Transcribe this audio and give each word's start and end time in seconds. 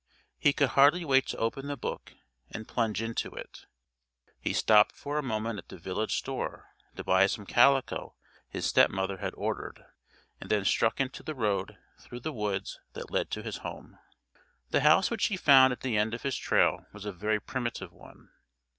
He 0.39 0.51
could 0.51 0.69
hardly 0.69 1.05
wait 1.05 1.27
to 1.27 1.37
open 1.37 1.67
the 1.67 1.77
book 1.77 2.13
and 2.49 2.67
plunge 2.67 3.03
into 3.03 3.35
it. 3.35 3.67
He 4.39 4.51
stopped 4.51 4.95
for 4.95 5.19
a 5.19 5.21
moment 5.21 5.59
at 5.59 5.67
the 5.69 5.77
village 5.77 6.15
store 6.17 6.73
to 6.95 7.03
buy 7.03 7.27
some 7.27 7.45
calico 7.45 8.15
his 8.49 8.65
stepmother 8.65 9.17
had 9.17 9.35
ordered, 9.35 9.85
and 10.39 10.49
then 10.49 10.65
struck 10.65 10.99
into 10.99 11.21
the 11.21 11.35
road 11.35 11.77
through 11.99 12.21
the 12.21 12.33
woods 12.33 12.79
that 12.93 13.11
led 13.11 13.29
to 13.29 13.43
his 13.43 13.57
home. 13.57 13.99
The 14.71 14.81
house 14.81 15.11
which 15.11 15.27
he 15.27 15.37
found 15.37 15.71
at 15.71 15.81
the 15.81 15.97
end 15.97 16.15
of 16.15 16.23
his 16.23 16.35
trail 16.35 16.87
was 16.93 17.05
a 17.05 17.11
very 17.13 17.39
primitive 17.39 17.91
one. 17.93 18.29